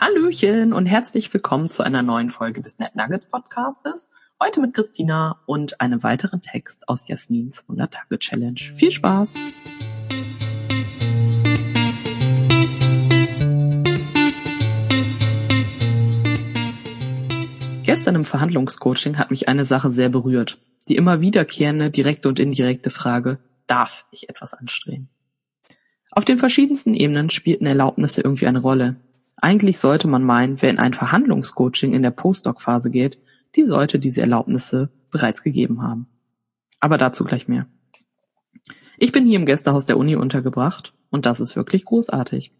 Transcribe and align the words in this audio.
Hallöchen 0.00 0.72
und 0.72 0.86
herzlich 0.86 1.30
willkommen 1.34 1.68
zu 1.68 1.82
einer 1.82 2.02
neuen 2.02 2.30
Folge 2.30 2.62
des 2.62 2.78
Net 2.78 2.96
Nuggets 2.96 3.26
Podcastes. 3.26 4.08
Heute 4.42 4.62
mit 4.62 4.72
Christina 4.72 5.42
und 5.44 5.78
einem 5.82 6.02
weiteren 6.02 6.40
Text 6.40 6.88
aus 6.88 7.06
Jasmins 7.06 7.66
100-Tage-Challenge. 7.68 8.58
Viel 8.58 8.92
Spaß! 8.92 9.34
Gestern 17.82 18.14
im 18.14 18.24
Verhandlungscoaching 18.24 19.18
hat 19.18 19.30
mich 19.30 19.50
eine 19.50 19.66
Sache 19.66 19.90
sehr 19.90 20.08
berührt. 20.08 20.56
Die 20.88 20.96
immer 20.96 21.20
wiederkehrende 21.20 21.90
direkte 21.90 22.30
und 22.30 22.40
indirekte 22.40 22.88
Frage, 22.88 23.38
darf 23.66 24.06
ich 24.12 24.30
etwas 24.30 24.54
anstreben? 24.54 25.10
Auf 26.10 26.24
den 26.24 26.38
verschiedensten 26.38 26.94
Ebenen 26.94 27.28
spielten 27.28 27.66
Erlaubnisse 27.66 28.22
irgendwie 28.22 28.46
eine 28.46 28.60
Rolle. 28.60 28.96
Eigentlich 29.40 29.78
sollte 29.78 30.06
man 30.06 30.22
meinen, 30.22 30.60
wer 30.60 30.70
in 30.70 30.78
ein 30.78 30.94
Verhandlungscoaching 30.94 31.94
in 31.94 32.02
der 32.02 32.10
Postdoc-Phase 32.10 32.90
geht, 32.90 33.18
die 33.56 33.64
sollte 33.64 33.98
diese 33.98 34.20
Erlaubnisse 34.20 34.90
bereits 35.10 35.42
gegeben 35.42 35.82
haben. 35.82 36.06
Aber 36.80 36.98
dazu 36.98 37.24
gleich 37.24 37.48
mehr. 37.48 37.66
Ich 38.98 39.12
bin 39.12 39.24
hier 39.24 39.38
im 39.38 39.46
Gästehaus 39.46 39.86
der 39.86 39.96
Uni 39.96 40.14
untergebracht 40.14 40.94
und 41.10 41.24
das 41.24 41.40
ist 41.40 41.56
wirklich 41.56 41.86
großartig. 41.86 42.52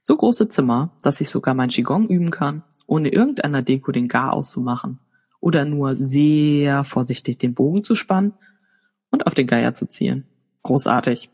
So 0.00 0.16
große 0.16 0.48
Zimmer, 0.48 0.96
dass 1.02 1.20
ich 1.20 1.30
sogar 1.30 1.54
mein 1.54 1.68
Qigong 1.68 2.08
üben 2.08 2.30
kann, 2.30 2.62
ohne 2.86 3.10
irgendeiner 3.10 3.62
Deko 3.62 3.92
den 3.92 4.08
Gar 4.08 4.32
auszumachen 4.32 5.00
oder 5.38 5.64
nur 5.64 5.94
sehr 5.94 6.84
vorsichtig 6.84 7.38
den 7.38 7.54
Bogen 7.54 7.84
zu 7.84 7.94
spannen 7.94 8.32
und 9.10 9.26
auf 9.26 9.34
den 9.34 9.46
Geier 9.46 9.74
zu 9.74 9.86
zielen. 9.86 10.26
Großartig. 10.62 11.30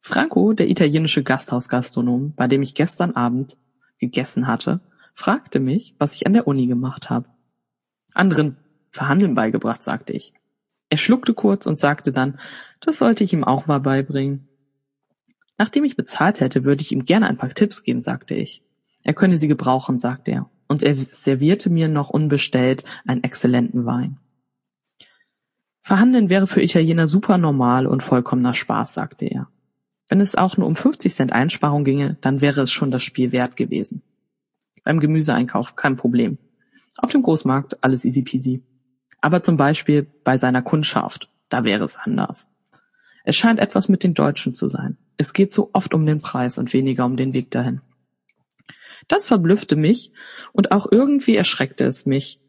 Franco, 0.00 0.52
der 0.52 0.68
italienische 0.68 1.24
Gasthausgastronom, 1.24 2.32
bei 2.36 2.46
dem 2.46 2.62
ich 2.62 2.74
gestern 2.74 3.16
Abend 3.16 3.56
gegessen 3.98 4.46
hatte, 4.46 4.80
fragte 5.14 5.60
mich, 5.60 5.94
was 5.98 6.14
ich 6.14 6.26
an 6.26 6.34
der 6.34 6.46
Uni 6.46 6.66
gemacht 6.66 7.10
habe. 7.10 7.28
Anderen 8.14 8.56
Verhandeln 8.90 9.34
beigebracht, 9.34 9.82
sagte 9.82 10.12
ich. 10.12 10.32
Er 10.88 10.98
schluckte 10.98 11.34
kurz 11.34 11.66
und 11.66 11.78
sagte 11.78 12.12
dann, 12.12 12.38
das 12.80 12.98
sollte 12.98 13.24
ich 13.24 13.32
ihm 13.32 13.44
auch 13.44 13.66
mal 13.66 13.80
beibringen. 13.80 14.48
Nachdem 15.58 15.84
ich 15.84 15.96
bezahlt 15.96 16.40
hätte, 16.40 16.64
würde 16.64 16.82
ich 16.82 16.92
ihm 16.92 17.04
gerne 17.04 17.28
ein 17.28 17.38
paar 17.38 17.50
Tipps 17.50 17.82
geben, 17.82 18.00
sagte 18.00 18.34
ich. 18.34 18.62
Er 19.02 19.14
könne 19.14 19.36
sie 19.36 19.48
gebrauchen, 19.48 19.98
sagte 19.98 20.30
er, 20.30 20.50
und 20.66 20.82
er 20.82 20.96
servierte 20.96 21.70
mir 21.70 21.88
noch 21.88 22.10
unbestellt 22.10 22.84
einen 23.06 23.24
exzellenten 23.24 23.86
Wein. 23.86 24.18
Verhandeln 25.82 26.30
wäre 26.30 26.46
für 26.46 26.62
Italiener 26.62 27.06
super 27.06 27.38
normal 27.38 27.86
und 27.86 28.02
vollkommener 28.02 28.54
Spaß, 28.54 28.94
sagte 28.94 29.26
er. 29.26 29.48
Wenn 30.08 30.20
es 30.20 30.34
auch 30.34 30.56
nur 30.56 30.66
um 30.66 30.76
50 30.76 31.12
Cent 31.12 31.32
Einsparung 31.32 31.84
ginge, 31.84 32.16
dann 32.20 32.40
wäre 32.40 32.60
es 32.62 32.70
schon 32.70 32.90
das 32.90 33.02
Spiel 33.02 33.32
wert 33.32 33.56
gewesen. 33.56 34.02
Beim 34.84 35.00
Gemüseeinkauf 35.00 35.74
kein 35.74 35.96
Problem. 35.96 36.38
Auf 36.98 37.10
dem 37.10 37.22
Großmarkt 37.22 37.82
alles 37.82 38.04
easy 38.04 38.22
peasy. 38.22 38.62
Aber 39.20 39.42
zum 39.42 39.56
Beispiel 39.56 40.06
bei 40.24 40.38
seiner 40.38 40.62
Kundschaft, 40.62 41.28
da 41.48 41.64
wäre 41.64 41.84
es 41.84 41.96
anders. 41.96 42.48
Es 43.24 43.36
scheint 43.36 43.58
etwas 43.58 43.88
mit 43.88 44.04
den 44.04 44.14
Deutschen 44.14 44.54
zu 44.54 44.68
sein. 44.68 44.96
Es 45.16 45.32
geht 45.32 45.50
so 45.50 45.70
oft 45.72 45.92
um 45.94 46.06
den 46.06 46.20
Preis 46.20 46.58
und 46.58 46.72
weniger 46.72 47.04
um 47.04 47.16
den 47.16 47.34
Weg 47.34 47.50
dahin. 47.50 47.80
Das 49.08 49.26
verblüffte 49.26 49.74
mich 49.76 50.12
und 50.52 50.72
auch 50.72 50.86
irgendwie 50.90 51.36
erschreckte 51.36 51.84
es 51.84 52.06
mich, 52.06 52.40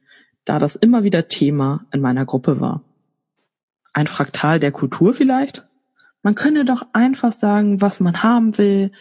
da 0.46 0.60
das 0.60 0.76
immer 0.76 1.04
wieder 1.04 1.28
Thema 1.28 1.86
in 1.92 2.02
meiner 2.02 2.26
Gruppe 2.26 2.60
war. 2.60 2.84
Ein 3.94 4.08
Fraktal 4.08 4.60
der 4.60 4.72
Kultur 4.72 5.14
vielleicht? 5.14 5.68
Man 6.24 6.36
könne 6.36 6.66
doch 6.66 6.88
einfach 6.94 7.32
sagen, 7.32 7.82
was 7.82 8.00
man 8.00 8.24
haben 8.24 8.58
will 8.58 8.92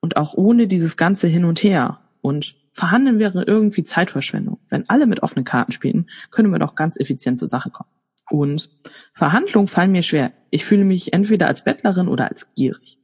und 0.00 0.16
auch 0.16 0.34
ohne 0.34 0.66
dieses 0.66 0.96
ganze 0.96 1.28
Hin 1.28 1.44
und 1.44 1.62
Her. 1.62 2.00
Und 2.20 2.56
verhandeln 2.72 3.18
wäre 3.18 3.44
irgendwie 3.44 3.84
Zeitverschwendung. 3.84 4.58
Wenn 4.68 4.88
alle 4.88 5.06
mit 5.06 5.22
offenen 5.22 5.44
Karten 5.44 5.72
spielen, 5.72 6.10
können 6.30 6.52
wir 6.52 6.58
doch 6.58 6.74
ganz 6.74 6.98
effizient 6.98 7.38
zur 7.38 7.48
Sache 7.48 7.70
kommen. 7.70 7.90
Und 8.30 8.70
Verhandlungen 9.12 9.68
fallen 9.68 9.92
mir 9.92 10.02
schwer. 10.02 10.32
Ich 10.50 10.64
fühle 10.64 10.84
mich 10.84 11.12
entweder 11.12 11.46
als 11.46 11.64
Bettlerin 11.64 12.08
oder 12.08 12.28
als 12.28 12.54
gierig. 12.54 12.98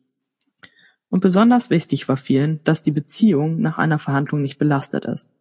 Und 1.08 1.20
besonders 1.20 1.70
wichtig 1.70 2.08
war 2.08 2.16
vielen, 2.16 2.62
dass 2.64 2.82
die 2.82 2.92
Beziehung 2.92 3.60
nach 3.60 3.78
einer 3.78 3.98
Verhandlung 3.98 4.42
nicht 4.42 4.58
belastet 4.58 5.04
ist. 5.04 5.34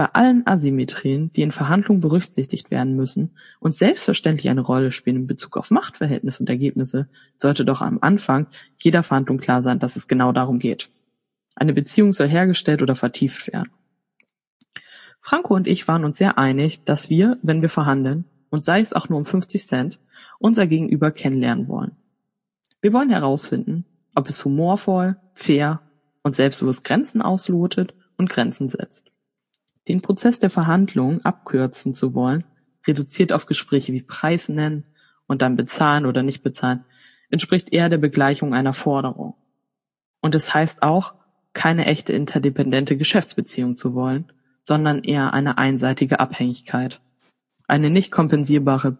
Bei 0.00 0.14
allen 0.14 0.46
Asymmetrien, 0.46 1.30
die 1.34 1.42
in 1.42 1.52
Verhandlungen 1.52 2.00
berücksichtigt 2.00 2.70
werden 2.70 2.96
müssen 2.96 3.36
und 3.58 3.74
selbstverständlich 3.74 4.48
eine 4.48 4.62
Rolle 4.62 4.92
spielen 4.92 5.16
in 5.16 5.26
Bezug 5.26 5.58
auf 5.58 5.70
Machtverhältnisse 5.70 6.42
und 6.42 6.48
Ergebnisse, 6.48 7.10
sollte 7.36 7.66
doch 7.66 7.82
am 7.82 7.98
Anfang 8.00 8.46
jeder 8.78 9.02
Verhandlung 9.02 9.36
klar 9.36 9.62
sein, 9.62 9.78
dass 9.78 9.96
es 9.96 10.08
genau 10.08 10.32
darum 10.32 10.58
geht. 10.58 10.88
Eine 11.54 11.74
Beziehung 11.74 12.14
soll 12.14 12.28
hergestellt 12.28 12.80
oder 12.80 12.94
vertieft 12.94 13.52
werden. 13.52 13.68
Franco 15.20 15.54
und 15.54 15.66
ich 15.66 15.86
waren 15.86 16.06
uns 16.06 16.16
sehr 16.16 16.38
einig, 16.38 16.82
dass 16.84 17.10
wir, 17.10 17.36
wenn 17.42 17.60
wir 17.60 17.68
verhandeln, 17.68 18.24
und 18.48 18.60
sei 18.60 18.80
es 18.80 18.94
auch 18.94 19.10
nur 19.10 19.18
um 19.18 19.26
50 19.26 19.66
Cent, 19.66 20.00
unser 20.38 20.66
Gegenüber 20.66 21.10
kennenlernen 21.10 21.68
wollen. 21.68 21.94
Wir 22.80 22.94
wollen 22.94 23.10
herausfinden, 23.10 23.84
ob 24.14 24.30
es 24.30 24.42
humorvoll, 24.46 25.18
fair 25.34 25.82
und 26.22 26.34
selbstbewusst 26.34 26.84
Grenzen 26.84 27.20
auslotet 27.20 27.92
und 28.16 28.30
Grenzen 28.30 28.70
setzt. 28.70 29.09
Den 29.88 30.02
Prozess 30.02 30.38
der 30.38 30.50
Verhandlung 30.50 31.24
abkürzen 31.24 31.94
zu 31.94 32.14
wollen, 32.14 32.44
reduziert 32.86 33.32
auf 33.32 33.46
Gespräche 33.46 33.92
wie 33.92 34.02
Preis 34.02 34.48
nennen 34.48 34.84
und 35.26 35.42
dann 35.42 35.56
bezahlen 35.56 36.06
oder 36.06 36.22
nicht 36.22 36.42
bezahlen, 36.42 36.84
entspricht 37.30 37.72
eher 37.72 37.88
der 37.88 37.98
Begleichung 37.98 38.54
einer 38.54 38.72
Forderung. 38.72 39.34
Und 40.20 40.34
es 40.34 40.52
heißt 40.52 40.82
auch, 40.82 41.14
keine 41.52 41.86
echte 41.86 42.12
interdependente 42.12 42.96
Geschäftsbeziehung 42.96 43.76
zu 43.76 43.94
wollen, 43.94 44.32
sondern 44.62 45.02
eher 45.02 45.32
eine 45.32 45.58
einseitige 45.58 46.20
Abhängigkeit, 46.20 47.00
eine 47.66 47.90
nicht 47.90 48.10
kompensierbare 48.10 48.98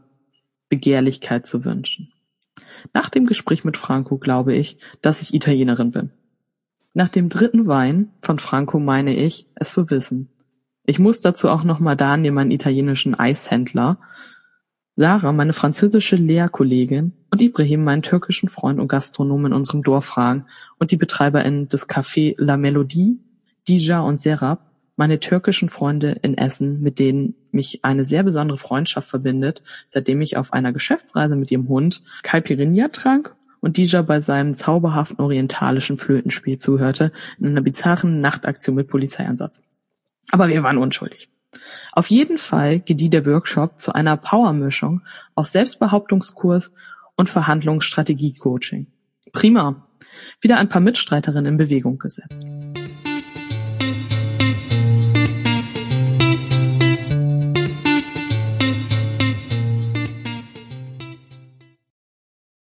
Begehrlichkeit 0.68 1.46
zu 1.46 1.64
wünschen. 1.64 2.12
Nach 2.94 3.10
dem 3.10 3.26
Gespräch 3.26 3.64
mit 3.64 3.76
Franco 3.76 4.16
glaube 4.18 4.54
ich, 4.54 4.78
dass 5.02 5.22
ich 5.22 5.34
Italienerin 5.34 5.90
bin. 5.90 6.10
Nach 6.94 7.08
dem 7.08 7.28
dritten 7.28 7.66
Wein 7.66 8.10
von 8.22 8.38
Franco 8.38 8.78
meine 8.78 9.14
ich, 9.14 9.46
es 9.54 9.72
zu 9.72 9.90
wissen. 9.90 10.28
Ich 10.90 10.98
muss 10.98 11.20
dazu 11.20 11.48
auch 11.48 11.62
noch 11.62 11.78
mal 11.78 11.94
Daniel, 11.94 12.32
meinen 12.32 12.50
italienischen 12.50 13.14
Eishändler, 13.14 13.98
Sarah, 14.96 15.30
meine 15.30 15.52
französische 15.52 16.16
Lehrkollegin 16.16 17.12
und 17.30 17.40
Ibrahim, 17.40 17.84
meinen 17.84 18.02
türkischen 18.02 18.48
Freund 18.48 18.80
und 18.80 18.88
Gastronom 18.88 19.46
in 19.46 19.52
unserem 19.52 19.84
Dorf 19.84 20.06
fragen 20.06 20.46
und 20.80 20.90
die 20.90 20.96
BetreiberInnen 20.96 21.68
des 21.68 21.88
Café 21.88 22.34
La 22.38 22.56
Melodie, 22.56 23.20
Dija 23.68 24.00
und 24.00 24.20
Serap, 24.20 24.68
meine 24.96 25.20
türkischen 25.20 25.68
Freunde 25.68 26.18
in 26.22 26.36
Essen, 26.36 26.82
mit 26.82 26.98
denen 26.98 27.36
mich 27.52 27.84
eine 27.84 28.04
sehr 28.04 28.24
besondere 28.24 28.58
Freundschaft 28.58 29.08
verbindet, 29.08 29.62
seitdem 29.90 30.20
ich 30.22 30.36
auf 30.36 30.52
einer 30.52 30.72
Geschäftsreise 30.72 31.36
mit 31.36 31.52
ihrem 31.52 31.68
Hund 31.68 32.02
Caipirinha 32.24 32.88
trank 32.88 33.36
und 33.60 33.76
Dija 33.76 34.02
bei 34.02 34.18
seinem 34.18 34.56
zauberhaften 34.56 35.20
orientalischen 35.20 35.98
Flötenspiel 35.98 36.58
zuhörte 36.58 37.12
in 37.38 37.46
einer 37.46 37.60
bizarren 37.60 38.20
Nachtaktion 38.20 38.74
mit 38.74 38.88
Polizeieinsatz. 38.88 39.62
Aber 40.30 40.48
wir 40.48 40.62
waren 40.62 40.78
unschuldig. 40.78 41.28
Auf 41.92 42.06
jeden 42.08 42.38
Fall 42.38 42.80
gedieh 42.80 43.10
der 43.10 43.26
Workshop 43.26 43.80
zu 43.80 43.92
einer 43.92 44.16
Powermischung 44.16 45.02
aus 45.34 45.52
Selbstbehauptungskurs 45.52 46.72
und 47.16 47.28
Verhandlungsstrategie-Coaching. 47.28 48.86
Prima. 49.32 49.86
Wieder 50.40 50.58
ein 50.58 50.68
paar 50.68 50.80
Mitstreiterinnen 50.80 51.46
in 51.46 51.56
Bewegung 51.56 51.98
gesetzt. 51.98 52.46